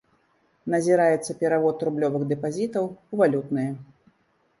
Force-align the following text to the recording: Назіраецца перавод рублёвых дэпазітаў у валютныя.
Назіраецца 0.73 1.35
перавод 1.41 1.83
рублёвых 1.89 2.23
дэпазітаў 2.31 2.87
у 3.11 3.21
валютныя. 3.21 3.71